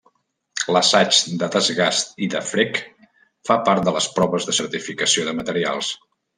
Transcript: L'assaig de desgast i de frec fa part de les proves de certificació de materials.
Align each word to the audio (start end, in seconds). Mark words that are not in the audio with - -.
L'assaig 0.75 1.19
de 1.43 1.49
desgast 1.55 2.17
i 2.27 2.31
de 2.37 2.41
frec 2.53 2.81
fa 3.51 3.61
part 3.69 3.87
de 3.89 3.95
les 3.99 4.11
proves 4.19 4.51
de 4.51 4.59
certificació 4.63 5.31
de 5.31 5.41
materials. 5.43 5.97